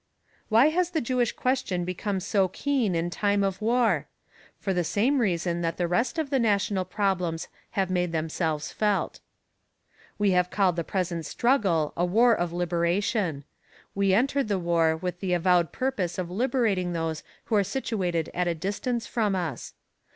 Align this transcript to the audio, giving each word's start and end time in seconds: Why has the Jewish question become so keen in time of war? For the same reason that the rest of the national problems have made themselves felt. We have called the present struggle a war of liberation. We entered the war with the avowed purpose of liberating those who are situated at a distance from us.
Why 0.49 0.69
has 0.69 0.89
the 0.89 0.99
Jewish 0.99 1.31
question 1.31 1.85
become 1.85 2.19
so 2.19 2.47
keen 2.47 2.95
in 2.95 3.11
time 3.11 3.43
of 3.43 3.61
war? 3.61 4.07
For 4.59 4.73
the 4.73 4.83
same 4.83 5.19
reason 5.21 5.61
that 5.61 5.77
the 5.77 5.87
rest 5.87 6.17
of 6.17 6.31
the 6.31 6.39
national 6.39 6.85
problems 6.85 7.47
have 7.77 7.91
made 7.91 8.11
themselves 8.11 8.71
felt. 8.71 9.19
We 10.17 10.31
have 10.31 10.49
called 10.49 10.75
the 10.75 10.83
present 10.83 11.27
struggle 11.27 11.93
a 11.95 12.03
war 12.03 12.33
of 12.33 12.51
liberation. 12.51 13.43
We 13.93 14.11
entered 14.11 14.47
the 14.47 14.57
war 14.57 14.97
with 14.97 15.19
the 15.19 15.33
avowed 15.33 15.71
purpose 15.71 16.17
of 16.17 16.31
liberating 16.31 16.93
those 16.93 17.21
who 17.43 17.55
are 17.55 17.63
situated 17.63 18.31
at 18.33 18.47
a 18.47 18.55
distance 18.55 19.05
from 19.05 19.35
us. 19.35 19.75